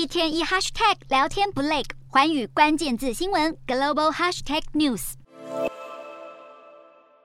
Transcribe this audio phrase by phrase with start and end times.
[0.00, 5.12] 一天一 hashtag 聊天不累，环宇关键字新闻 global hashtag news。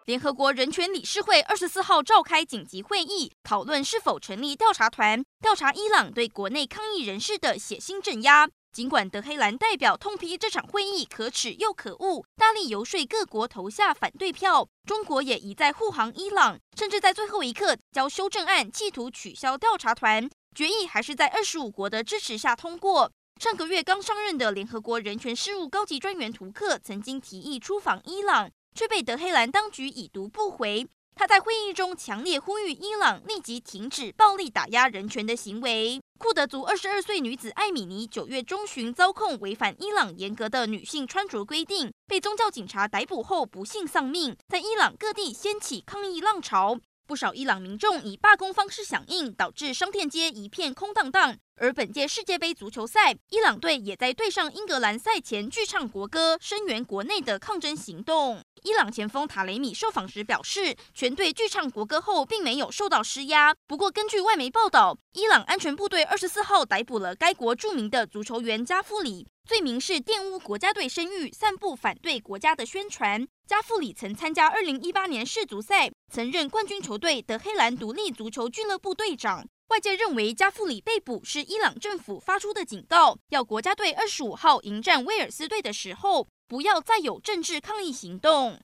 [0.05, 8.49] 联合国人权理事会二十四号召开紧急会议，讨论是否成立调查团调查伊朗对国内抗议人士的血腥镇压。
[8.73, 20.29] 尽管德黑兰代表痛批这场会议可耻又可恶，大力游说各国投下反对票，中国也一再护航伊朗，甚至在最后一刻交修正案，企图取消调查团。
[20.55, 23.11] 决议还是在二十五国的支持下通过。
[23.39, 28.49] 上个月刚上任的联合国人权事务高级专员图克曾经提议出访伊朗。
[28.75, 30.85] 却被德黑兰当局已读不回。
[31.15, 36.01] 他在会议中强烈呼吁伊朗立即停止暴力打压人权的行为。
[36.19, 46.77] 库德族二十二岁女子艾米尼九月中旬遭控违反伊朗严格的女性穿着规定，被宗教警察逮捕后不幸丧命，在伊朗各地掀起抗议浪潮。
[47.07, 51.37] 不少伊朗民众以罢工方式响应，导致商店街一片空荡荡。
[51.57, 58.41] 而本届世界杯足球赛，伊朗队也在对上英格兰赛前剧唱国歌，声援国内的抗争行动。
[58.63, 63.55] 伊朗前锋塔雷米受访时表示，全队剧唱国歌后并没有受到施压。
[63.67, 73.25] 不过，根据外媒报道，伊朗安全部队二十四号逮捕了该国著名的足球员加夫里，罪名是玷污国家队声誉、散布反对国家的宣传。
[73.47, 79.47] 加夫里曾参加二零一八年世足赛，曾任冠军球队德黑兰独立足球俱乐部队长。
[79.69, 88.61] 外界认为加夫里被捕是伊朗政府发出的警告，要国家队二十五号迎战威尔斯队的时候，不要再有政治抗议行动。